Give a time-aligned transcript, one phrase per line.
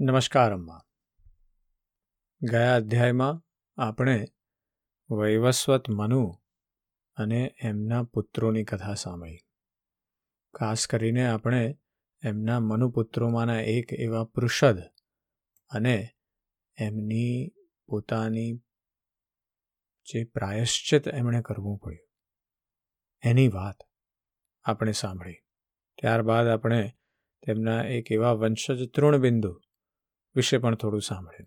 [0.00, 0.80] નમસ્કાર, અમ્મા.
[2.42, 3.42] ગયા અધ્યાયમાં
[3.82, 4.24] આપણે
[5.10, 6.42] વૈવસ્વત મનુ
[7.16, 9.38] અને એમના પુત્રોની કથા સાંભળી.
[10.54, 11.78] ખાસ કરીને આપણે
[12.24, 14.78] એમના મનુપુત્રોમાંના એક એવા પૃષદ
[15.68, 16.10] અને
[16.78, 17.52] એમની
[17.86, 18.54] પોતાની
[20.04, 22.08] જે પ્રાયશ્ચિત એમણે કરવું પડ્યું.
[23.22, 23.76] એની વાત
[24.64, 25.34] આપણે સાંભળી.
[26.00, 26.92] ત્યારબાદ આપણે
[27.46, 29.60] તેમના એક એવા વંશજ તૃણબિંદુ
[30.34, 31.46] વિશે પણ થોડું સાંભળ્યું.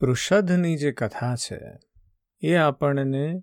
[0.00, 1.58] પૃષદની જે કથા છે,
[2.42, 3.42] એ આપણને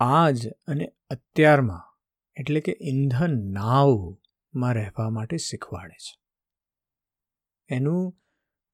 [0.00, 1.98] આજ અને અત્યારમાં,
[2.36, 6.20] એટલે કે ઇંધન નાવમાં રહેવા માટે શીખવાડે છે.
[7.68, 8.20] એનું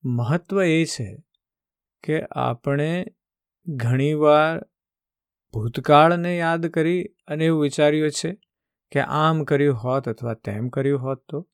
[0.05, 1.25] મહત્વ એ છે
[2.05, 3.07] કે આપણે
[3.67, 4.61] ઘણીવાર
[5.53, 8.41] ભૂતકાળને યાદ કરી અને એવું વિચાર્યું છે
[8.93, 11.50] કે આમ કર્યું હોત અથવા તેમ કર્યું હોત તો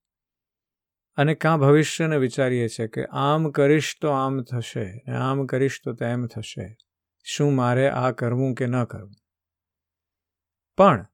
[1.16, 5.92] અને કાં ભવિષ્યને વિચારીએ છીએ કે આમ કરીશ તો આમ થશે ને આમ કરીશ તો
[5.92, 6.76] તેમ થશે.
[7.24, 9.14] શું મારે આ કરવું કે ન કરવું?
[10.76, 11.06] પણ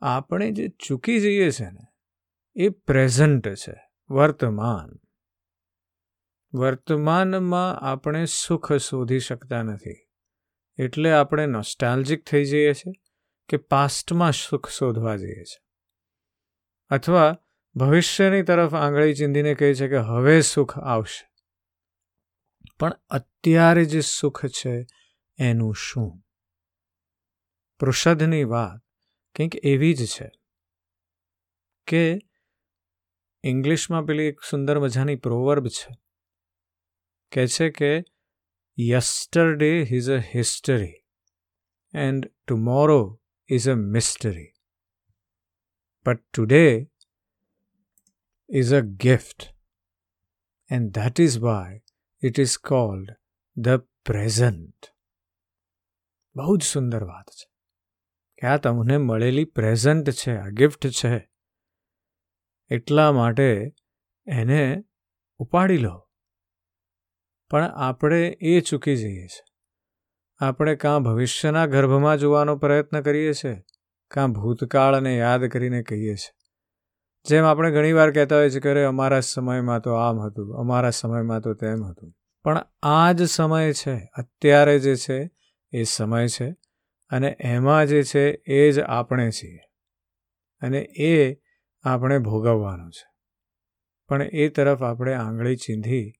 [0.00, 1.86] આપણે જે ચૂકી જઈએ છે ને,
[2.56, 5.00] એ પ્રેઝન્ટ છે, વર્તમાન.
[6.58, 10.08] વર્તમાનમાં આપણે સુખ શોધી શકતા નથી.
[10.78, 12.92] એટલે આપણે નોસ્ટાલ્જિક થઈ જઈએ છીએ
[13.48, 15.66] કે પાસ્ટમાં સુખ શોધવા જઈએ છીએ.
[16.88, 17.36] અથવા
[17.76, 21.28] ભવિષ્યની તરફ આંગળી ચીંધીને કહે છે કે હવે સુખ આવશે.
[22.78, 24.86] પણ અત્યારે જે સુખ છે,
[25.38, 26.22] એનું શું?
[27.78, 28.80] પૃષદની વાત
[29.36, 30.30] કંઈક એવી જ છે
[31.86, 32.18] કે
[33.44, 35.98] ઇંગ્લિશમાં પેલી એક સુંદર મજાની પ્રોવર્બ છે.
[37.32, 38.04] કે છે કે
[38.78, 40.94] yesterday is a history
[41.94, 44.52] and tomorrow is a mystery
[46.06, 46.90] but today
[48.54, 49.44] is a gift.
[50.72, 51.76] And that is why
[52.24, 53.08] it is called
[53.58, 53.76] the
[54.08, 54.86] present.
[56.34, 57.50] બહુ જ સુંદર વાત છે.
[58.40, 61.30] કે આ તમને મળેલી પ્રેઝન્ટ છે, આ ગિફ્ટ છે.
[62.70, 63.74] એટલા માટે
[64.26, 64.84] એને
[65.38, 66.10] ઉપાડી લો.
[67.50, 69.44] પણ આપણે એ ચૂકી જઈએ છીએ.
[70.38, 73.64] આપણે કાં ભવિષ્યના ગર્ભમાં જોવાનો પ્રયત્ન કરીએ છીએ,
[74.08, 76.35] કાં ભૂતકાળને યાદ કરીને કહીએ છીએ.
[77.28, 81.40] જેમ આપણે ઘણીવાર કહેતા હોઈએ છીએ કે અરે, અમારા સમયમાં તો આમ હતું, અમારા સમયમાં
[81.40, 82.14] તો તેમ હતું.
[82.42, 85.30] પણ આ જ સમય છે, અત્યારે જે છે,
[85.72, 86.56] એ સમય છે
[87.10, 89.58] અને એમાં જે છે, એ જ આપણે છીએ.
[90.60, 91.36] અને એ
[91.82, 93.14] આપણે ભોગવવાનું છે.
[94.08, 96.12] પણ એ તરફ આપણે આંગળી ચીંધી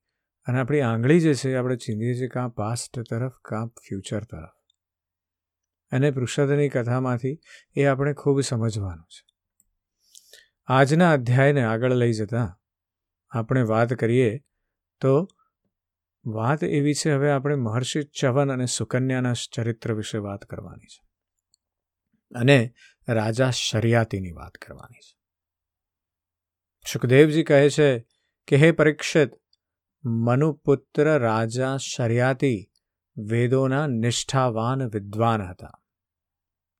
[0.46, 4.48] અને આપણી આંગળી જે છે, આપણે ચીંધીએ છીએ કાં પાસ્ટ તરફ, કાં ફ્યુચર તરફ.
[5.92, 7.38] અને પૃષદની કથામાંથી
[7.76, 9.25] એ આપણે ખૂબ સમજવાનું છે.
[10.68, 12.60] આજના અધ્યાયને આગળ લઈ જતા
[13.30, 14.40] આપણે વાત કરીએ
[15.00, 15.28] તો
[16.26, 21.06] વાત એવી છે, હવે આપણે મહર્ષિ ચવન અને સુકન્યાના ચરિત્ર વિશે વાત કરવાની છે
[22.38, 22.74] અને
[23.08, 25.18] રાજા શરિયાતીની વાત કરવાની છે.
[26.92, 28.06] સુખદેવજી કહે છે
[28.46, 29.30] કે, હે પરીક્ષિત,
[30.04, 32.70] મનુપુત્ર રાજા શરિયાતી
[33.16, 35.82] વેદોના નિષ્ઠાવાન વિદ્વાન હતા.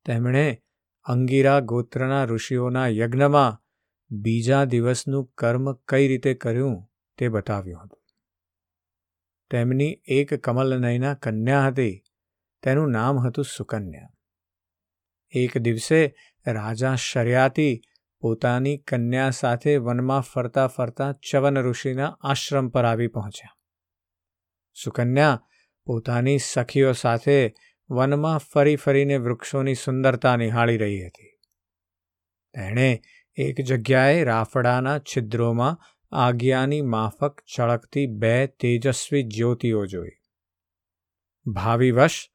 [0.05, 0.63] તેમણે
[1.05, 3.66] અંગીરા ગોત્રના ઋષિઓના યજ્ઞમાં
[4.11, 8.03] બીજા દિવસનું કર્મ કઈ રીતે કર્યું તે બતાવ્યું હતું.
[9.51, 12.03] તેમની એક કમલનયના કન્યા હતી.
[12.63, 14.09] તેનું નામ હતું સુકન્યા.
[15.31, 16.15] એક દિવસે
[16.47, 17.81] રાજા શર્યાતી
[18.21, 23.57] પોતાની કન્યા સાથે વનમાં ફરતા ફરતા ચવન ઋષિના આશ્રમ પર આવી પહોંચ્યા.
[24.85, 25.43] સુકન્યા
[25.85, 27.55] પોતાની સખીઓ સાથે
[27.91, 31.39] વનમાં ફરી ફરીને વૃક્ષોની સુંદરતા નિહાળી રહી હતી.
[32.55, 33.01] તેણે
[33.37, 40.11] એક જગ્યાએ રાફડાના છિદ્રોમાં આજ્ઞાની માફક ચળકતી બે તેજસ્વી જ્યોતિઓ જોઈ.
[41.47, 42.31] ભાવિવશ,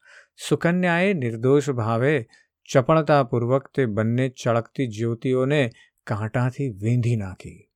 [0.50, 2.26] સુકન્યાએ નિર્દોષ ભાવે
[2.74, 5.70] ચપળતાપૂર્વક તે બંને ચળકતી જ્યોતિઓને
[6.08, 7.70] કાંટાથી વીંધી નાખી.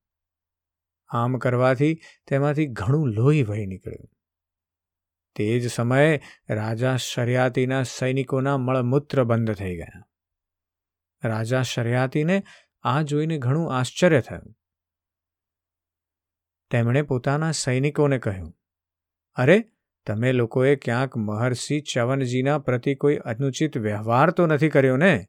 [1.08, 4.08] આમ કરવાથી તેમાંથી ઘણું લોહી વહી નીકળ્યું.
[5.36, 6.20] તે જ સમયે
[6.50, 10.08] રાજા શર્યાતીના સૈનિકોના મળમૂત્ર બંધ થઈ ગયા.
[11.24, 12.42] રાજા શર્યાતીને
[12.86, 14.56] આ જોઈને ઘણું આશ્ચર્ય થયું.
[16.70, 18.58] તેમણે પોતાના સૈનિકોને કહ્યું,
[19.34, 19.70] અરે,
[20.06, 25.26] તમે લોકોએ ક્યાંક મહર્ષિ ચવનજીના પ્રતિ કોઈ અનુચિત વ્યવહાર તો નથી કર્યો ને?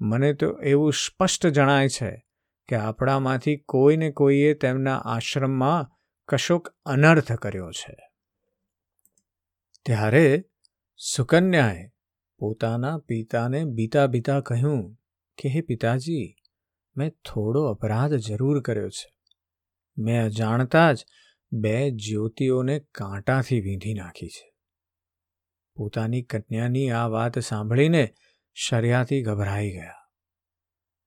[0.00, 2.26] મને તો એવું સ્પષ્ટ જણાય છે
[2.68, 5.90] કે આપણામાંથી કોઈને કોઈએ તેમના આશ્રમમાં
[6.28, 7.96] કશોક અનર્થ કર્યો છે.
[9.84, 10.44] ત્યારે
[10.96, 11.88] સુકન્યાએ
[12.38, 14.94] પોતાના પિતાને બીતા બીતા કહ્યું
[15.38, 16.36] કે, હે પિતાજી
[16.96, 19.14] મેં થોડો અપરાધ જરૂર કર્યો છે.
[19.98, 21.06] મેં અજાણતા જ
[21.52, 24.54] બે જ્યોતિઓને કાંટાથી વીંધી નાખી છે.
[25.74, 28.14] પોતાની કન્યાની આ વાત સાંભળીને
[28.54, 29.94] શર્યાથી ગભરાઈ ગયા.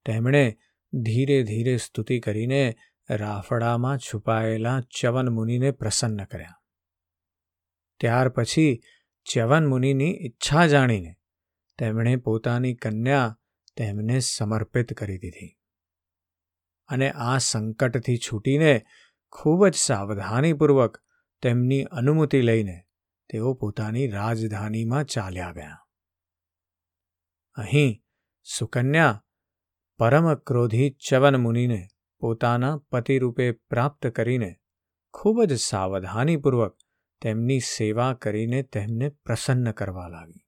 [0.05, 0.57] તેમણે
[0.93, 2.75] ધીરે ધીરે સ્તુતિ કરીને
[3.09, 6.61] રાફડામાં છુપાયેલા ચ્યવન મુનિને પ્રસન્ન કર્યા.
[7.99, 8.81] ત્યાર પછી
[9.31, 11.15] ચ્યવન મુનિની ઈચ્છા જાણીને
[11.77, 13.39] તેમણે પોતાની કન્યા
[13.77, 15.56] તેમને સમર્પિત કરી દીધી.
[16.87, 18.85] અને આ સંકટથી છૂટીને
[19.31, 20.97] ખૂબ જ સાવધાનીપૂર્વક
[21.41, 22.83] તેમની અનુમતિ લઈને
[23.29, 25.77] તેઓ પોતાની રાજધાનીમાં ચાલ્યા ગયા.
[27.55, 28.03] અહીં
[28.57, 29.25] સુકન્યા
[29.97, 30.35] પરમ
[31.09, 31.87] ચ્યવન મુનિને
[32.19, 34.55] પોતાના પતિરૂપે પ્રાપ્ત કરીને
[35.13, 36.77] ખૂબ જ સાવધાનીપૂર્વક
[37.21, 40.43] તેમની સેવા કરીને તેમને પ્રસન્ન કરવા લાગી.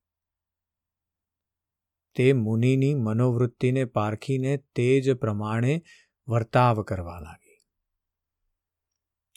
[2.16, 5.84] તે મુનિની મનોવૃત્તિને પારખીને તે જ પ્રમાણે
[6.30, 7.62] વર્તાવ કરવા લાગી.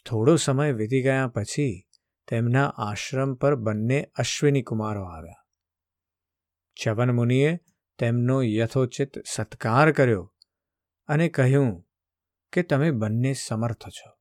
[0.05, 1.89] થોડો સમય વીતી ગયા પછી
[2.27, 5.45] તેમના આશ્રમ પર બંને અશ્વિની કુમારો આવ્યા.
[6.83, 7.59] ચવન મુનિએ
[7.99, 10.33] તેમનો યથોચિત સત્કાર કર્યો
[11.07, 11.87] અને કહ્યું
[12.53, 14.17] કે તમે બંને સમર્થ છો.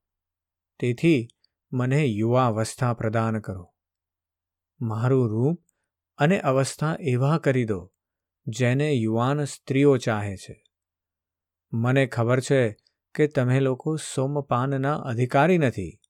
[0.78, 1.28] તેથી
[1.72, 3.74] મને યુવાવસ્થા પ્રદાન કરો.
[4.80, 5.64] મારું રૂપ
[6.16, 7.92] અને અવસ્થા એવા કરી દો
[8.46, 10.61] જેને યુવાન સ્ત્રીઓ ચાહે છે.
[11.72, 12.76] મને ખબર છે
[13.14, 16.00] કે તમે લોકો સોમપાનના અધિકારી નથી.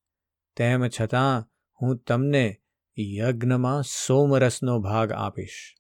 [0.57, 1.47] તેમ છતાં
[1.83, 2.61] હું તમને
[2.99, 5.75] યજ્ઞમાં સોમરસનો ભાગ આપીશ.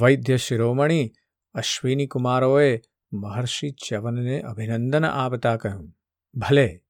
[0.00, 1.12] વૈદ્ય શિરોમણી
[1.54, 2.80] અશ્વિની કુમારોએ
[3.12, 5.96] મહર્ષિ ચ્યવનને અભિનંદન આપતા કહ્યું,
[6.34, 6.84] ભલે,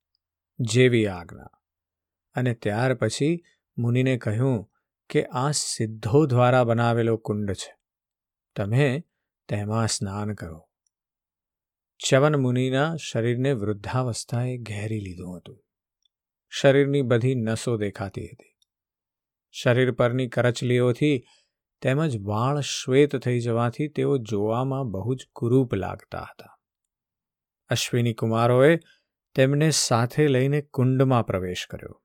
[0.59, 1.49] જેવી આજ્ઞા.
[2.35, 3.45] અને ત્યાર પછી
[3.79, 4.71] મુનિને કહ્યું
[5.11, 7.77] કે આ સિદ્ધો દ્વારા બનાવેલો કુંડ છે.
[8.57, 9.05] તમે
[9.49, 10.66] તેમાં સ્નાન કરો.
[11.99, 15.65] ચ્યવન મુનિના શરીરને વૃદ્ધાવસ્થાએ ઘેરી લીધું હતું.
[16.51, 18.59] શરીરની બધી નસો દેખાતી હતી.
[19.51, 21.25] શરીર પરની કરચલીઓથી
[21.81, 26.59] તેમજ વાળ શ્વેત થઈ જવાથી તેઓ જોવામાં બહુ જ કુરૂપ લાગતા હતા.
[27.69, 28.79] અશ્વિની કુમારોએ
[29.35, 32.03] તેમને સાથે લઈને કુંડમાં પ્રવેશ કર્યો.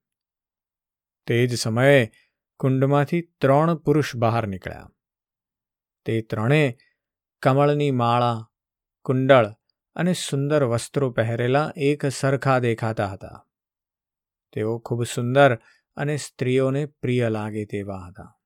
[1.25, 2.11] તે જ સમયે
[2.59, 4.91] કુંડમાંથી ત્રણ પુરુષ બહાર નીકળ્યા.
[6.05, 6.77] તે ત્રણે
[7.41, 8.49] કમળની માળા,
[9.03, 9.60] કુંડળ
[9.95, 13.47] અને સુંદર વસ્ત્રો પહેરેલા એક સરખા દેખાતા હતા.
[14.53, 15.55] તેઓ ખૂબ સુંદર
[15.95, 18.39] અને સ્ત્રીઓને પ્રિય લાગે તેવા હતા.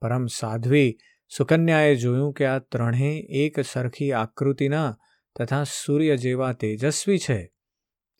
[0.00, 0.98] પરમ સાધ્વી
[1.36, 4.98] સુકન્યાએ જોયું કે આ ત્રણેય એક સરખી આકૃતિના
[5.38, 7.54] તથા સૂર્ય જેવા તેજસ્વી છે,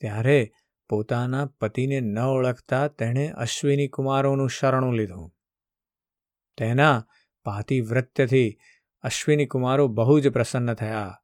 [0.00, 0.52] ત્યારે
[0.88, 5.34] પોતાના પતિને ન ઓળખતા તેણે અશ્વિની કુમારોનું શરણું લીધું.
[6.56, 7.06] તેના
[7.44, 8.58] પાતિવ્રત્યથી
[9.02, 11.22] અશ્વિની કુમારો બહુ જ પ્રસન્ન થયા.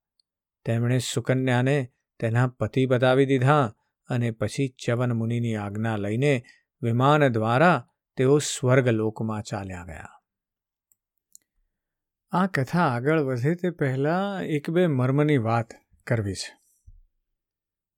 [0.64, 1.88] તેમણે સુકન્યાને
[2.20, 3.74] તેના પતિ બતાવી દીધા
[4.08, 6.42] અને પછી ચવન મુનિની આજ્ઞા લઈને
[6.82, 10.20] વિમાન દ્વારા તેઓ સ્વર્ગલોકમાં ચાલ્યા ગયા.
[12.30, 15.70] આ કથા આગળ વધે તે પહેલાં એક બે મર્મની વાત
[16.06, 16.64] કરવી છે.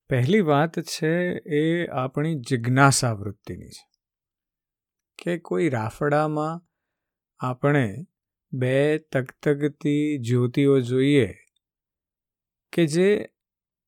[0.08, 3.96] પહેલી વાત છે એ આપણી જિજ્ઞાસા વૃત્તિની છે
[5.22, 6.60] કે કોઈ રાફડામાં
[7.40, 8.06] આપણે
[8.52, 11.34] બે તગતગતી જ્યોતિઓ જોઈએ
[12.72, 13.28] કે જે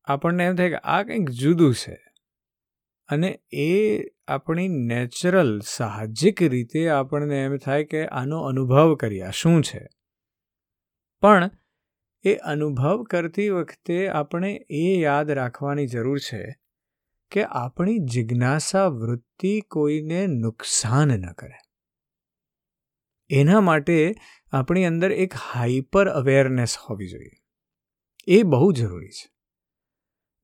[0.05, 2.05] આપણને એમ થાય કે આ કંઈક જુદું છે.
[3.09, 9.87] અને એ આપણી નેચરલ, સાહજિક રીતે આપણને એમ થાય કે આનો અનુભવ કર્યા શું છે?
[11.21, 11.51] પણ
[12.23, 16.57] એ અનુભવ કરતી વખતે આપણે એ યાદ રાખવાની જરૂર છે
[17.31, 21.55] કે આપણી જિજ્ઞાસા વૃત્તિ કોઈને નુકસાન ન કરે.
[23.31, 24.15] એના માટે
[24.53, 27.38] આપણી અંદર એક હાઈપર અવેરનેસ હોવી જોઈએ.
[28.31, 29.33] એ બહુ જરૂરી છે.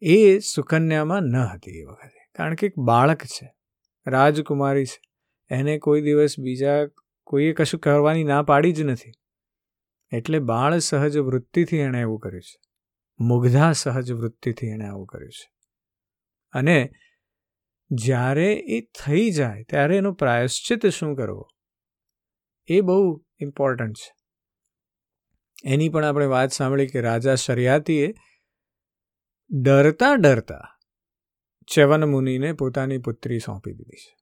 [0.03, 2.33] એ સુકન્યામાં ન હતી એ વખતે.
[2.35, 3.55] કારણ કે એક બાળક છે,
[4.07, 5.01] રાજકુમારી છે.
[5.51, 6.87] એને કોઈ દિવસ બીજા
[7.25, 9.13] કોઈએ કશું કરવાની ના પાડી જ નથી.
[10.13, 12.61] એટલે બાળ સહજ વૃત્તિથી એણે એવું કર્યું છે.
[13.21, 15.53] મુગ્ધા સહજ વૃત્તિથી એણે આવું કર્યું છે.
[16.53, 16.91] અને
[17.91, 21.49] જ્યારે એ થઈ જાય, ત્યારે એનો પ્રાયશ્ચિત શું કરવો?
[22.67, 24.24] એ બહુ ઇમ્પોર્ટન્ટ છે.
[25.65, 28.15] એની પણ આપણે વાત સાંભળી કે રાજા શરિયાતીએ
[29.63, 30.79] ડરતા ડરતા
[31.67, 34.17] ચ્યવન મુનિને પોતાની પુત્રી સોંપી દીધી છે.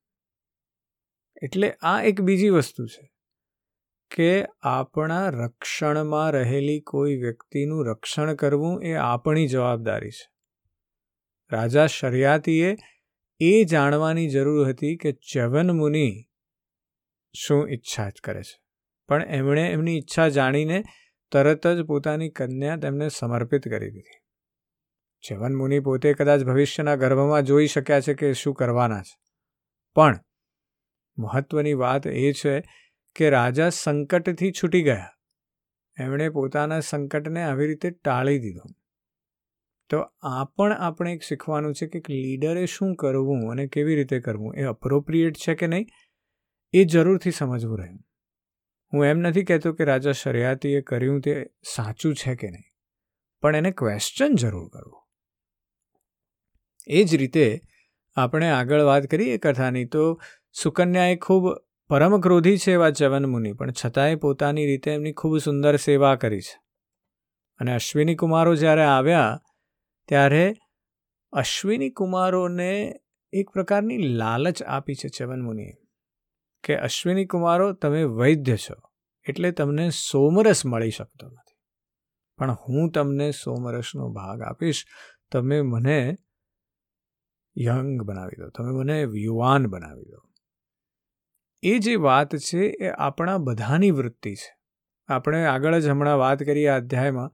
[1.43, 3.13] એટલે આ એક બીજી વસ્તુ છે
[4.17, 10.33] કે આપણા રક્ષણમાં રહેલી કોઈ વ્યક્તિનું રક્ષણ કરવું એ આપણી જવાબદારી છે.
[11.53, 12.77] રાજા શરિયાતીએ
[13.41, 16.25] એ જાણવાની જરૂર હતી કે ચ્યવન મુનિ
[17.33, 18.63] શું ઈચ્છા જ કરે છે.
[19.09, 20.85] પણ એમણે એમની ઈચ્છા જાણીને
[21.33, 24.21] તરત જ પોતાની કન્યા તેમને સમર્પિત કરી દીધી.
[25.29, 29.19] ચવન મુનિ પોતે કદાચ ભવિષ્યના ગર્ભમાં જોઈ શક્યા છે કે શું કરવાના છે.
[29.95, 30.21] પણ
[31.19, 32.63] મહત્વની વાત એ છે
[33.17, 35.09] કે રાજા સંકટથી છૂટી ગયા.
[35.99, 38.71] એમણે પોતાના સંકટને આવી રીતે ટાળી દીધું.
[39.91, 44.57] તો આ પણ આપણે એક શીખવાનું છે કે લીડરે શું કરવું અને કેવી રીતે કરવું
[44.57, 45.87] એ અપ્રોપ્રિએટ છે કે નહીં
[46.73, 48.05] એ જરૂરથી સમજવું રહ્યું.
[48.93, 52.71] હું એમ નથી કહેતો કે રાજા શરિયાતીએ કર્યું તે સાચું છે કે નહીં,
[53.43, 55.01] પણ એને ક્વેશ્ચન જરૂર કરવું.
[56.87, 57.61] એ જ રીતે
[58.17, 60.21] આપણે આગળ વાત કરીએ કથાની, તો
[60.63, 61.45] સુકન્યાએ ખૂબ
[61.91, 66.61] પરમક્રોધી છે એવા ચવન મુનિ, પણ છતાંય પોતાની રીતે એમની ખૂબ સુંદર સેવા કરી છે.
[67.61, 69.41] અને અશ્વિની કુમારો જ્યારે આવ્યા,
[70.09, 70.55] ત્યારે
[71.33, 72.95] અશ્વિની કુમારોને
[73.33, 75.73] એક પ્રકારની લાલચ આપી છે ચવન મુનિએ.
[76.65, 78.75] કે અશ્વિની કુમારો તમે વૈદ્ય છો,
[79.29, 81.59] એટલે તમને સોમરસ મળી શકતો નથી.
[82.39, 84.87] પણ હું તમને સોમરસનો ભાગ આપીશ,
[85.33, 86.17] તમે મને
[87.59, 90.21] યંગ બનાવી દો, તમે મને યુવાન બનાવી દો.
[91.63, 94.59] એ જે વાત છે એ આપણા બધાની વૃત્તિ છે.
[95.09, 97.31] આપણે આગળ જ હમણાં વાત કરી આ અધ્યાયમાં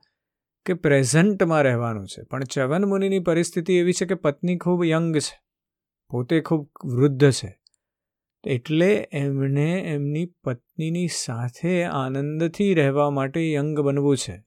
[0.66, 5.40] કે પ્રેઝન્ટમાં રહેવાનું છે, પણ ચવન મુનિની પરિસ્થિતિ એવી છે કે પત્ની ખૂબ યંગ છે,
[6.08, 7.62] પોતે ખૂબ વૃદ્ધ છે.
[8.44, 14.44] એટલે એમણે એમની પત્નીની સાથે આનંદથી રહેવા માટે યંગ બનવું છે.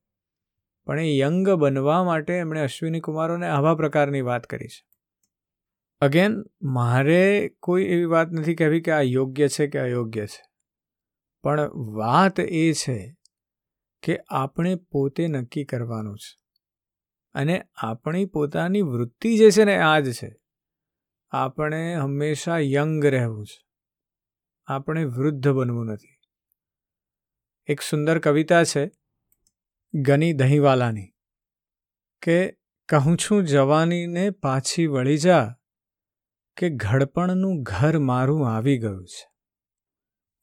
[0.85, 4.85] પણ એ યંગ બનવા માટે એમણે અશ્વિની કુમારોને આવા પ્રકારની વાત કરી છે.
[6.01, 10.43] અગેન મારે કોઈ એવી વાત નથી કહેવી કે આ યોગ્ય છે કે અયોગ્ય છે.
[11.43, 13.15] પણ વાત એ છે
[14.03, 16.39] કે આપણે પોતે નક્કી કરવાનું છે.
[17.33, 20.35] અને આપણી પોતાની વૃત્તિ જે છે ને આ જ છે,
[21.31, 23.70] આપણે હંમેશા યંગ રહેવું છે.
[24.65, 26.19] આપણે વૃદ્ધ બનવું નથી.
[27.65, 28.91] એક સુંદર કવિતા છે,
[29.93, 31.13] ગની દહીંવાલાની,
[32.21, 32.51] કે
[32.89, 35.55] કહું છું જવાનીને પાછી વળી જા,
[36.57, 39.31] કે ઘડપણનું ઘર મારું આવી ગયું છે.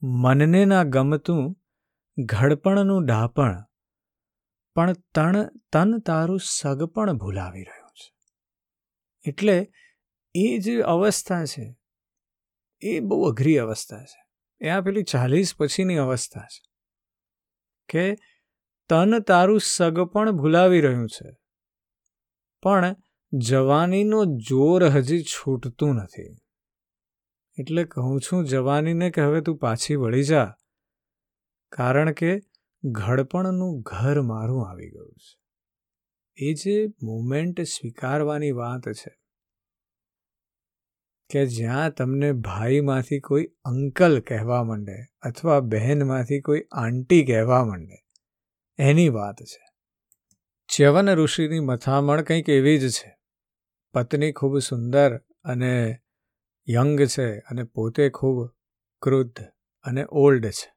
[0.03, 1.57] મનને ના ગમતું
[2.25, 3.65] ઘડપણનું ડાપણ,
[4.75, 8.15] પણ તણ તન તારું સગપણ ભૂલાવી રહ્યું છે.
[9.29, 9.73] એટલે
[10.35, 11.78] એ જે અવસ્થા છે
[12.81, 14.29] એ બહુ અઘરી અવસ્થા છે.
[14.61, 16.71] એ આ પેલી ચાલીસ પછીની અવસ્થા છે.
[17.89, 18.17] કે
[18.89, 21.37] તન તારું સગ પણ ભૂલાવી રહ્યું છે.
[22.63, 22.97] પણ
[23.33, 26.37] જવાનીનો જોર હજી છૂટતું નથી.
[27.59, 30.55] એટલે કહું છું જવાનીને કે હવે તું પાછી વળી જા.
[31.73, 32.41] કારણ કે
[32.85, 35.39] ઘડપણનું ઘર મારું આવી ગયું છે.
[36.37, 39.28] એ જે મુમેન્ટ સ્વીકારવાની વાત છે
[41.31, 47.99] કે જ્યાં તમને ભાઈમાંથી કોઈ અંકલ કહેવા માંડે અથવા બહેનમાંથી કોઈ આંટી કહેવા માંડે,
[48.79, 49.63] એની વાત છે.
[50.69, 53.11] ચ્યવન ઋષિની મથામણ કંઈક એવી જ છે.
[53.95, 55.73] પત્ની ખૂબ સુંદર અને
[56.69, 58.39] યંગ છે અને પોતે ખૂબ
[59.03, 59.41] ક્રુદ્ધ
[59.85, 60.69] અને ઓલ્ડ છે,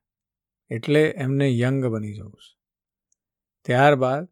[0.72, 2.54] એટલે એમને યંગ બની જવું છે.
[3.66, 4.28] ત્યારબાદ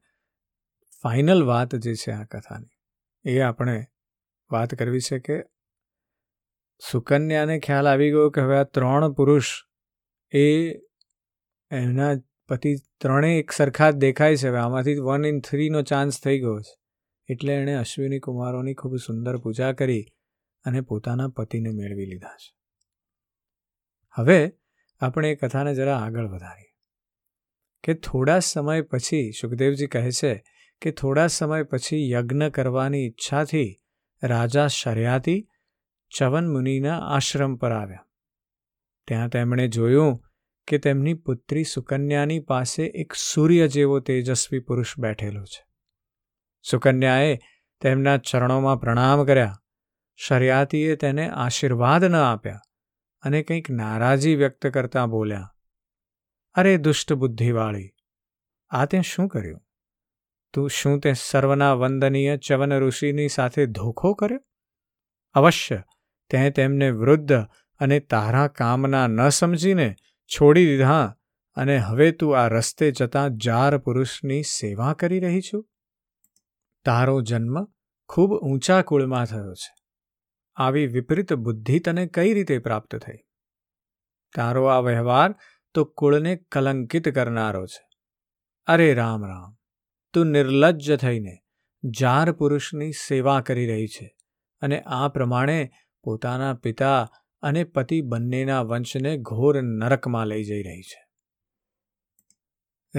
[1.04, 2.76] ફાઇનલ વાત જે છે આ કથાની,
[3.26, 3.78] એ આપણે
[4.52, 5.38] વાત કરવી છે કે
[6.92, 9.64] સુકન્યાને ખ્યાલ આવી ગયો કે હવે આ ત્રણ પુરુષ
[10.32, 10.72] એ
[11.72, 12.16] એના
[12.50, 14.48] પતિ ત્રણેય એક સરખા જ દેખાય છે.
[14.48, 16.80] હવે આમાંથી વન ઇન થ્રીનો ચાન્સ થઈ ગયો છે.
[17.34, 20.06] એટલે એણે અશ્વિની કુમારોની ખૂબ સુંદર પૂજા કરી
[20.64, 22.56] અને પોતાના પતિને મેળવી લીધા છે.
[24.12, 24.52] હવે
[25.00, 26.76] આપણે એ કથાને જરા આગળ વધારીએ.
[27.84, 30.44] કે થોડા સમય પછી સુખદેવજી કહે છે
[30.82, 33.76] કે થોડા સમય પછી યજ્ઞ કરવાની ઈચ્છાથી
[34.24, 35.48] રાજા શર્યાતી
[36.18, 38.06] ચવન મુનિના આશ્રમ પર આવ્યા.
[39.08, 40.24] ત્યાં તેમણે જોયું
[40.68, 45.64] કે તેમની પુત્રી સુકન્યાની પાસે એક સૂર્ય જેવો તેજસ્વી પુરુષ બેઠેલો છે.
[46.66, 47.40] સુકન્યાએ
[47.82, 49.62] તેમના ચરણોમાં પ્રણામ કર્યા.
[50.16, 52.62] શરિયાતીએ તેને આશીર્વાદ ન આપ્યા
[53.22, 55.56] અને કંઈક નારાજી વ્યક્ત કરતા બોલ્યા,
[56.54, 57.90] અરે દુષ્ટ બુદ્ધિવાળી,
[58.70, 59.62] આ તે શું કર્યું?
[60.54, 64.40] તું શું તે સર્વના વંદનીય ચવન ઋષિની સાથે ધોખો કર્યો?
[65.34, 65.84] અવશ્ય
[66.30, 67.34] તે તેમને વૃદ્ધ
[67.80, 69.96] અને તારા કામના ન સમજીને
[70.28, 71.16] છોડી દીધા
[71.56, 75.66] અને હવે તું આ રસ્તે જતા જાર પુરુષની સેવા કરી રહી છું?
[76.86, 77.66] તારો જન્મ
[78.10, 79.76] ખૂબ ઊંચા કુળમાં થયો છે.
[80.56, 83.18] આવી વિપરીત બુદ્ધિ તને કઈ રીતે પ્રાપ્ત થઈ?
[84.36, 85.36] તારો આ વ્યવહાર
[85.74, 87.90] તો કુળને કલંકિત કરનારો છે.
[88.68, 89.56] અરે રામ રામ,
[90.14, 91.38] તું નિર્લજ્જ થઈને
[91.84, 94.16] જાર પુરુષની સેવા કરી રહી છે
[94.62, 95.72] અને આ પ્રમાણે
[96.04, 97.08] પોતાના પિતા
[97.42, 101.10] અને પતિ બંનેના વંશને ઘોર નરકમાં લઈ જઈ રહી છે.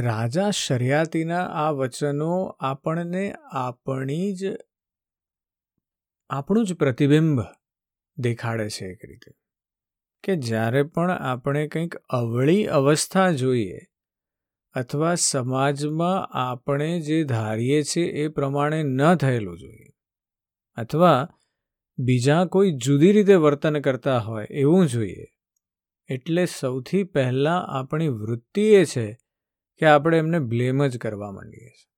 [0.01, 4.57] રાજા શરિયાતીના આ વચનો આપણને આપણી જ,
[6.31, 7.41] આપણું જ પ્રતિબિંબ
[8.19, 9.33] દેખાડે છે એક રીતે.
[10.25, 13.79] કે જ્યારે પણ આપણે કંઈક અવળી અવસ્થા જોઈએ
[14.73, 19.91] અથવા સમાજમાં આપણે જે ધારીએ છીએ એ પ્રમાણે ન થયેલું જોઈએ
[20.75, 21.29] અથવા
[22.05, 25.27] બીજા કોઈ જુદી રીતે વર્તન કરતા હોય એવું જોઈએ.
[26.09, 29.19] એટલે સૌથી પહેલાં આપણી વૃત્તિ એ છે
[29.79, 31.91] કે આપણે એમને બ્લેમ જ કરવા માંડીએ છીએ.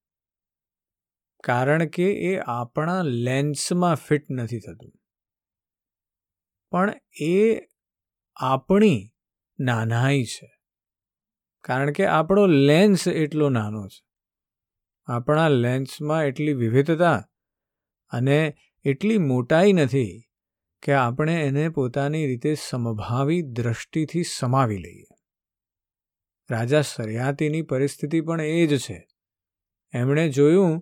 [1.45, 4.93] કારણ કે એ આપણા લેન્સમાં ફિટ નથી થતું.
[6.71, 7.59] પણ એ
[8.37, 9.13] આપણી
[9.61, 10.55] નાનાઈ છે.
[11.61, 14.07] કારણ કે આપણો લેન્સ એટલો નાનો છે.
[15.07, 17.29] આપણા લેન્સમાં એટલી વિવિધતા
[18.11, 20.23] અને એટલી મોટાઈ નથી
[20.83, 25.05] કે આપણે એને પોતાની રીતે સમભાવી દ્રષ્ટિથી સમાવી લઈએ.
[26.51, 29.09] રાજા સરિયાતીની પરિસ્થિતિ પણ એ જ છે.
[29.95, 30.81] એમણે જોયું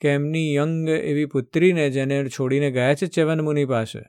[0.00, 4.02] કે એમની યંગ એવી પુત્રીને જેને છોડીને ગયા છે ચ્યવન મુનિ પાસે,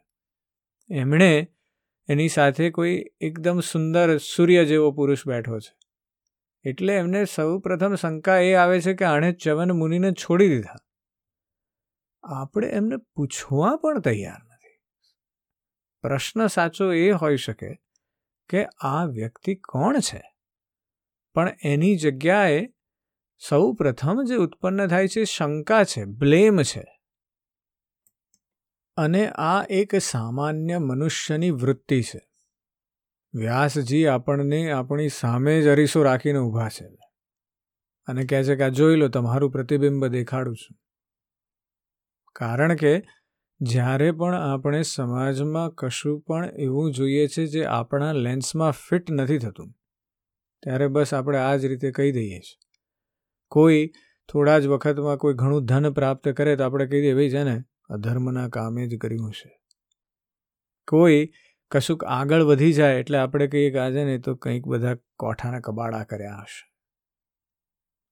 [0.90, 1.48] એમણે
[2.08, 5.74] એની સાથે કોઈ એકદમ સુંદર સૂર્ય જેવો પુરુષ બેઠો છે.
[6.66, 10.76] એટલે એમને સૌ પ્રથમ શંકા એ આવે છે કે આણે ચવન મુનિને છોડી દીધા.
[12.24, 14.80] આપણે એમને પૂછવા પણ તૈયાર નથી.
[16.02, 17.76] પ્રશ્ન સાચો એ હોઈ શકે
[18.50, 20.36] કે આ વ્યક્તિ કોણ છે?
[21.34, 22.70] પણ એની જગ્યાએ
[23.50, 27.00] સૌ પ્રથમ જે ઉત્પન્ન થાય છે શંકા છે, બ્લેમ છે.
[28.98, 32.30] અને આ એક સામાન્ય મનુષ્યની વૃત્તિ છે.
[33.34, 36.88] વ્યાસજી આપણને આપણી સામે જ અરીસો રાખીને ઊભા છે.
[38.08, 40.89] અને કહે છે કે આ જોઈ લો, તમારું પ્રતિબિંબ દેખાડું છું.
[42.40, 42.94] કારણ કે
[43.62, 49.74] જ્યારે પણ આપણે સમાજમાં કશું પણ એવું જોઈએ છે જે આપણા લેન્સમાં ફિટ નથી થતું,
[50.64, 52.60] ત્યારે બસ આપણે આ જ રીતે કહી દઈએ છીએ.
[53.52, 53.84] કોઈ
[54.30, 57.58] થોડા જ વખતમાં કોઈ ઘણું ધન પ્રાપ્ત કરે તો આપણે કહી દઈએ, ભાઈ છે ને,
[57.90, 59.52] અધર્મના કામે જ કર્યું છે
[60.88, 61.22] કોઈ
[61.72, 66.04] કશુંક આગળ વધી જાય એટલે આપણે કહીએ કે આજે ને તો કંઈક બધા કોઠાના કબાડા
[66.04, 66.64] કર્યા હશે.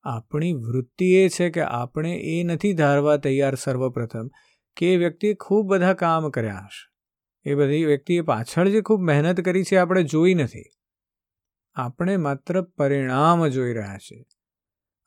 [0.03, 4.29] આપણી વૃત્તિ એ છે કે આપણે એ નથી ધારવા તૈયાર સર્વપ્રથમ
[4.77, 6.93] કે એ વ્યક્તિએ ખૂબ બધા કામ કર્યા હશે.
[7.49, 10.63] એ બધી વ્યક્તિએ પાછળ જે ખૂબ મહેનત કરી છે આપણે જોઈ નથી.
[11.75, 14.23] આપણે માત્ર પરિણામ જોઈ રહ્યા છીએ.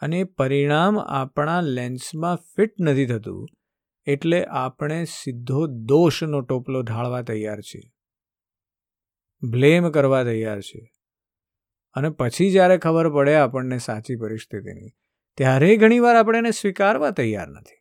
[0.00, 3.48] અને પરિણામ આપણા લેન્સમાં ફિટ નથી થતું,
[4.06, 7.90] એટલે આપણે સીધો દોષનો ટોપલો ઢાળવા તૈયાર છીએ.
[9.42, 10.86] બ્લેમ કરવા તૈયાર છીએ.
[11.94, 14.90] અને પછી જ્યારે ખબર પડે આપણને સાચી પરિસ્થિતિની,
[15.36, 17.78] ત્યારે ઘણીવાર આપણે એને સ્વીકારવા તૈયાર નથી.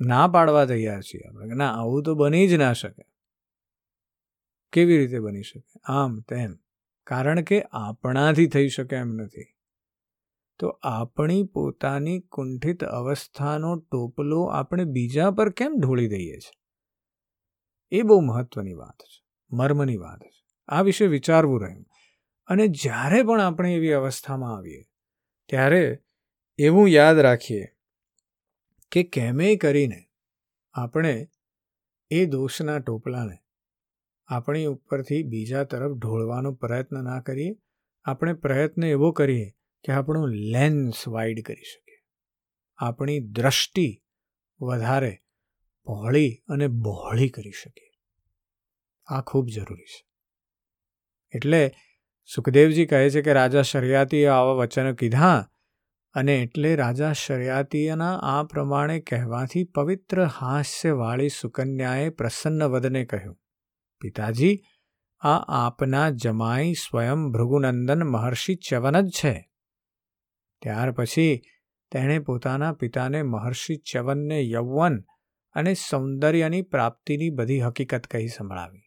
[0.00, 3.04] ના પાડવા તૈયાર છીએ આપણે ના, આવું તો બની જ ના શકે.
[4.72, 5.80] કેવી રીતે બની શકે?
[5.84, 6.58] આમ તેમ.
[7.06, 9.54] કારણ કે આપણાથી થઈ શકે એમ નથી.
[10.58, 16.60] તો આપણી પોતાની કુંઠિત અવસ્થાનો ટોપલો આપણે બીજા પર કેમ ઢોળી દઈએ છીએ
[17.92, 20.44] એ બહુ મહત્વની વાત છે, મર્મની વાત છે.
[20.68, 21.89] આ વિશે વિચારવું રહ્યું.
[22.50, 24.84] અને જ્યારે પણ આપણે એવી અવસ્થામાં આવીએ,
[25.48, 25.98] ત્યારે
[26.58, 27.66] એવું યાદ રાખીએ
[28.92, 30.08] કે કેમે કરીને
[30.72, 31.30] આપણે
[32.10, 33.38] એ દોષના ટોપલાને
[34.26, 37.56] આપણી ઉપરથી બીજા તરફ ઢોળવાનો પ્રયત્ન ના કરીએ.
[38.04, 39.50] આપણે પ્રયત્ન એવો કરીએ
[39.84, 42.04] કે આપણું લેન્સ વાઇડ કરી શકીએ.
[42.76, 44.04] આપણી દ્રષ્ટિ
[44.60, 45.18] વધારે
[45.84, 47.90] પહોળી અને બહોળી કરી શકીએ.
[49.06, 50.06] આ ખૂબ જરૂરી છે.
[51.34, 51.72] એટલે
[52.24, 55.50] સુખદેવજી કહે છે કે રાજા શરિયાતીએ આવા વચનો કીધા
[56.14, 63.38] અને એટલે રાજા શરિયાતીના આ પ્રમાણે કહેવાથી પવિત્ર હાસ્યવાળી સુકન્યાએ પ્રસન્ન વદને કહ્યું,
[64.00, 64.62] પિતાજી,
[65.20, 69.50] આ આપના જમાઈ સ્વયં ભૃગુનંદન મહર્ષિ ચ્યવન જ છે.
[70.62, 71.42] ત્યાર પછી
[71.90, 75.00] તેણે પોતાના પિતાને મહર્ષિ ચ્યવનને યૌવન
[75.52, 78.82] અને સૌંદર્યની પ્રાપ્તિની બધી હકીકત કહી સંભળાવી.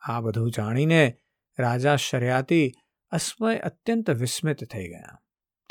[0.00, 1.19] આ બધું જાણીને
[1.60, 2.72] રાજા શર્યાતી
[3.10, 5.18] અસ્મય અત્યંત વિસ્મિત થઈ ગયા.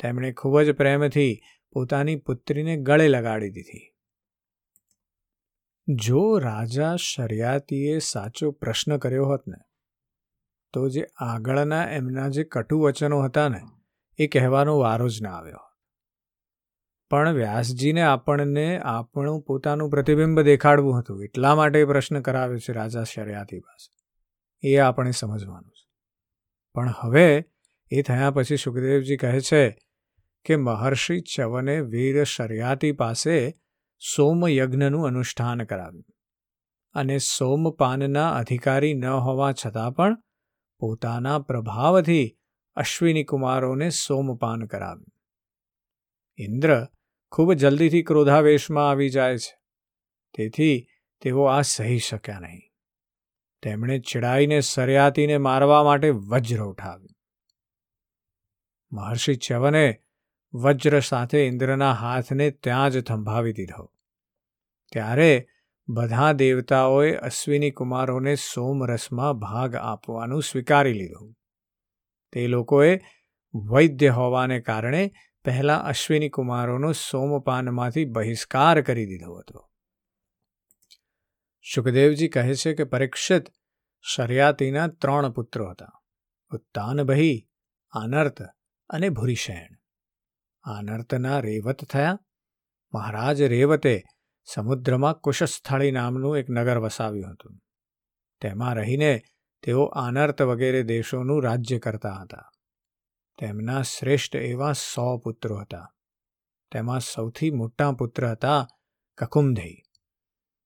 [0.00, 1.32] તેમણે ખૂબ જ પ્રેમથી
[1.72, 3.86] પોતાની પુત્રીને ગળે લગાડી દીધી.
[5.88, 9.60] જો રાજા શર્યાતીએ સાચો પ્રશ્ન કર્યો હોત ને,
[10.72, 13.60] તો જે આગળના એમના જે કટુ વચનો હતા ને,
[14.18, 15.66] એ કહેવાનો વારો જ ના આવ્યો
[17.10, 23.58] પણ વ્યાસજીને આપણને આપણું પોતાનું પ્રતિબિંબ દેખાડવું હતું, એટલા માટે પ્રશ્ન કરાવ્યો છે રાજા શર્યાતી
[23.58, 23.90] પાસે.
[24.62, 25.79] એ આપણે સમજવાનું છે.
[26.74, 27.44] પણ હવે
[27.90, 29.76] એ થયા પછી સુખદેવજી કહે છે
[30.44, 33.54] કે મહર્ષિ ચવને વીર શર્યાતી પાસે
[34.16, 36.04] સોમયજ્ઞનું અનુષ્ઠાન કરાવ્યું
[36.94, 40.16] અને સોમપાનના અધિકારી ન હોવા છતાં પણ
[40.78, 42.36] પોતાના પ્રભાવથી
[42.76, 45.12] અશ્વિની કુમારોને સોમપાન કરાવ્યું.
[46.38, 46.86] ઇન્દ્ર
[47.32, 49.52] ખૂબ જલ્દીથી ક્રોધાવેશમાં આવી જાય છે,
[50.34, 50.88] તેથી
[51.20, 52.69] તેઓ આ સહી શક્યા નહીં.
[53.62, 57.10] તેમણે ચડાઈને સરિયાતીને મારવા માટે વજ્ર ઉઠાવ્યું.
[58.92, 60.00] મહર્ષિ ચ્યવને
[60.54, 63.92] વજ્ર સાથે ઇન્દ્રના હાથને ત્યાં જ થંભાવી દીધો
[64.92, 65.48] ત્યારે
[65.88, 71.34] બધા દેવતાઓએ અશ્વિની કુમારોને સોમરસમાં ભાગ આપવાનું સ્વીકારી લીધું.
[72.32, 73.00] તે લોકોએ
[73.54, 75.10] વૈદ્ય હોવાને કારણે
[75.44, 79.69] પહેલાં અશ્વિની કુમારોનો સોમપાનમાંથી બહિષ્કાર કરી દીધો હતો.
[81.74, 83.44] સુખદેવજી કહે છે કે પરીક્ષિત
[84.00, 86.02] શર્યાતીના ત્રણ પુત્રો હતા.
[86.50, 87.48] ઉત્તાનભહી
[87.90, 88.42] આનર્ત
[88.88, 89.76] અને ભૂરીશયણ
[90.62, 92.18] આનર્તના રેવત થયા.
[92.94, 94.02] મહારાજ રેવતે
[94.44, 97.58] સમુદ્રમાં કુશસ્થળી નામનું એક નગર વસાવ્યું હતું.
[98.40, 99.22] તેમાં રહીને
[99.62, 102.50] તેઓ આનર્ત વગેરે દેશોનું રાજ્ય કરતા હતા.
[103.38, 105.94] તેમના શ્રેષ્ઠ એવા સો પુત્રો હતા.
[106.72, 108.66] તેમાં સૌથી મોટા પુત્ર હતા
[109.18, 109.82] કકુંધી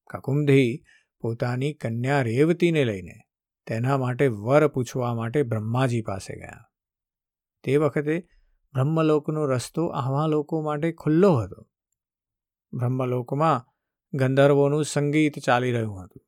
[0.06, 0.84] કકુંધી
[1.20, 3.20] પોતાની કન્યા રેવતીને લઈને
[3.66, 6.70] તેના માટે વર પૂછવા માટે બ્રહ્માજી પાસે ગયા.
[7.62, 8.28] તે વખતે
[8.74, 11.68] બ્રહ્મલોકનો રસ્તો આવા લોકો માટે ખુલ્લો હતો.
[12.72, 13.66] બ્રહ્મલોકમાં
[14.16, 16.22] ગંધર્વોનું સંગીત ચાલી રહ્યું હતું.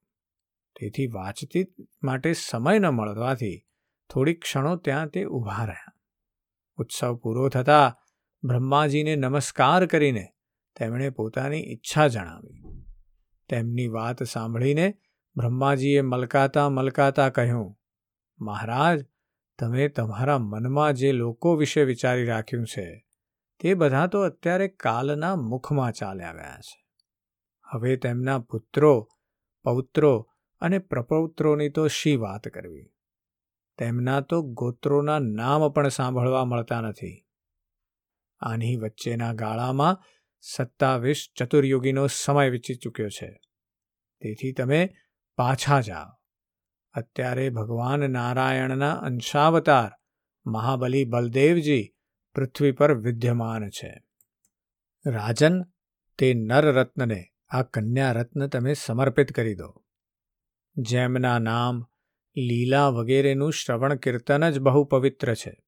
[0.80, 3.66] તેથી વાતચીત માટે સમય ન મળવાથી
[4.10, 5.92] થોડીક ક્ષણો ત્યાં તે ઊભા રહ્યા.
[6.76, 7.92] ઉત્સવ પૂરો થતાં
[8.48, 10.28] બ્રહ્માજીને નમસ્કાર કરીને
[10.76, 12.65] તેમણે પોતાની ઈચ્છા જણાવી.
[13.48, 14.94] તેમની વાત સાંભળીને
[15.36, 17.78] બ્રહ્માજીએ મલકાતા મલકાતા કહ્યું,
[18.40, 19.06] મહારાજ,
[19.58, 23.06] તમે તમારા મનમાં જે લોકો વિશે વિચારી રાખ્યું છે,
[23.60, 26.86] તે બધા તો અત્યારે કાલના મુખમાં ચાલ્યા ગયા છે.
[27.72, 29.08] હવે તેમના પુત્રો,
[29.64, 32.92] પૌત્રો અને પ્રપૌત્રોની તો શી વાત કરવી?
[33.78, 37.26] તેમના તો ગોત્રોના નામ પણ સાંભળવા મળતા નથી.
[38.40, 40.02] આની વચ્ચેના ગાળામાં
[40.54, 43.40] સત્તાવીસ ચતુર્યુગીનો સમય વીતી ચૂક્યો છે.
[44.20, 44.90] તેથી તમે
[45.36, 46.16] પાછા જાઓ.
[46.92, 49.90] અત્યારે ભગવાન નારાયણના અંશાવતાર
[50.46, 51.94] મહાબલી બલદેવજી
[52.34, 54.02] પૃથ્વી પર વિદ્યમાન છે.
[55.06, 55.62] રાજન,
[56.18, 59.84] તે નરરત્નને, આ કન્યા રત્ન તમે સમર્પિત કરી દો.
[60.76, 61.86] જેમના નામ
[62.36, 65.64] લીલા વગેરેનું શ્રવણ કીર્તન જ બહુ પવિત્ર છે.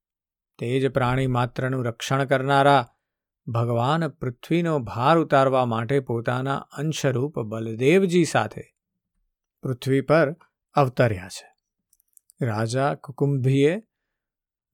[0.58, 2.94] તે જ પ્રાણી માત્રનું રક્ષણ કરનારા
[3.48, 8.62] ભગવાન પૃથ્વીનો ભાર ઉતારવા માટે પોતાના અંશરૂપ બલદેવજી સાથે
[9.62, 10.36] પૃથ્વી પર
[10.74, 11.56] અવતર્યા છે.
[12.44, 13.82] રાજા કુકુંભીએ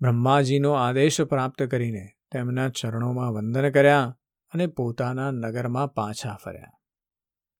[0.00, 4.18] બ્રહ્માજીનો આદેશ પ્રાપ્ત કરીને તેમના ચરણોમાં વંદન કર્યા
[4.52, 6.72] અને પોતાના નગરમાં પાછા ફર્યા.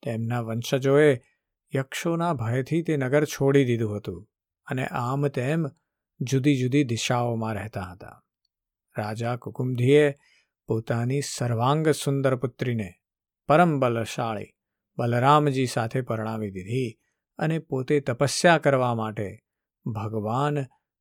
[0.03, 1.21] તેમના વંશજોએ
[1.75, 4.29] યક્ષોના ભયથી તે નગર છોડી દીધું હતું
[4.67, 5.67] અને આમ તેમ
[6.21, 8.23] જુદી જુદી દિશાઓમાં રહેતા હતા.
[8.99, 10.15] રાજા કુકુમધીએ
[10.67, 12.95] પોતાની સર્વાંગ સુંદર પુત્રીને
[13.49, 14.55] પરમ બલશાળી
[14.99, 17.01] બલરામજી સાથે પરણાવી દીધી
[17.39, 19.39] અને પોતે તપસ્યા કરવા માટે
[19.87, 20.59] ભગવાન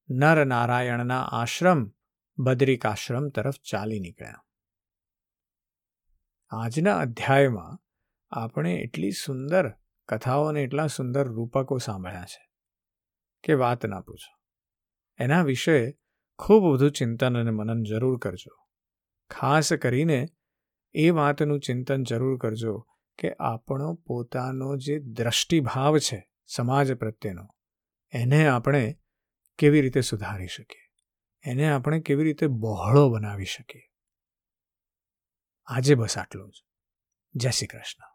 [0.09, 1.91] નરનારાયણના આશ્રમ,
[2.37, 4.45] બદ્રિકાશ્રમ તરફ ચાલી નીકળ્યા.
[6.49, 7.79] આજના અધ્યાયમાં
[8.31, 9.73] આપણે એટલી સુંદર
[10.07, 12.49] કથાઓ અને એટલા સુંદર રૂપકો સાંભળ્યા છે
[13.43, 14.39] કે વાત ના પૂછો.
[15.17, 15.97] એના વિશે
[16.39, 18.62] ખૂબ વધુ ચિંતન અને મનન જરૂર કરજો.
[19.39, 20.27] ખાસ કરીને
[20.93, 27.47] એ વાતનું ચિંતન જરૂર કરજો કે આપણો પોતાનો જે દ્રષ્ટિભાવ છે સમાજ પ્રત્યેનો,
[28.11, 28.99] એને આપણે
[29.57, 30.89] કેવી રીતે સુધારી શકીએ?
[31.45, 33.89] એને આપણે કેવી રીતે બહોળો બનાવી શકીએ?
[35.65, 36.63] આજે બસ આટલું જ.
[37.35, 38.12] જય શ્રી કૃષ્ણ.